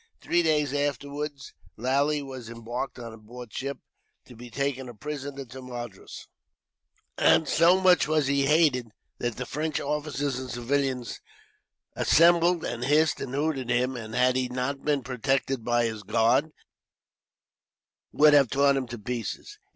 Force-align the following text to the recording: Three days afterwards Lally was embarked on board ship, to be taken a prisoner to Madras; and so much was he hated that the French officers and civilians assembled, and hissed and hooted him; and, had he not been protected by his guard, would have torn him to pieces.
Three 0.19 0.41
days 0.41 0.73
afterwards 0.73 1.53
Lally 1.77 2.23
was 2.23 2.49
embarked 2.49 2.97
on 2.97 3.15
board 3.19 3.53
ship, 3.53 3.77
to 4.25 4.35
be 4.35 4.49
taken 4.49 4.89
a 4.89 4.95
prisoner 4.95 5.45
to 5.45 5.61
Madras; 5.61 6.25
and 7.19 7.47
so 7.47 7.79
much 7.79 8.07
was 8.07 8.25
he 8.25 8.47
hated 8.47 8.87
that 9.19 9.35
the 9.35 9.45
French 9.45 9.79
officers 9.79 10.39
and 10.39 10.49
civilians 10.49 11.19
assembled, 11.95 12.65
and 12.65 12.83
hissed 12.85 13.21
and 13.21 13.35
hooted 13.35 13.69
him; 13.69 13.95
and, 13.95 14.15
had 14.15 14.35
he 14.35 14.47
not 14.49 14.83
been 14.83 15.03
protected 15.03 15.63
by 15.63 15.85
his 15.85 16.01
guard, 16.01 16.49
would 18.11 18.33
have 18.33 18.49
torn 18.49 18.77
him 18.77 18.87
to 18.87 18.97
pieces. 18.97 19.59